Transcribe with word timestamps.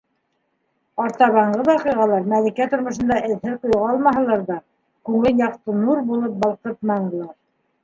Артабанғы 1.03 1.65
ваҡиғалар 1.67 2.25
Мәликә 2.31 2.67
тормошонда 2.71 3.19
эҙһеҙ 3.29 3.69
юғалмаһалар 3.75 4.43
ҙа, 4.49 4.57
күңелен 5.11 5.45
яҡты 5.47 5.79
нур 5.85 6.05
булып 6.11 6.43
балҡытманылар. 6.49 7.33